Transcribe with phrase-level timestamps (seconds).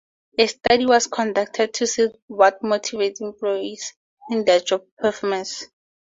[0.35, 3.93] A study was conducted to see what motivates employees
[4.31, 5.67] in their job performance.